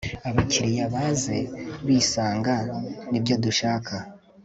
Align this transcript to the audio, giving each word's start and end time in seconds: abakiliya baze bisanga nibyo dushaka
abakiliya 0.29 0.85
baze 0.95 1.37
bisanga 1.87 2.53
nibyo 3.11 3.35
dushaka 3.43 3.93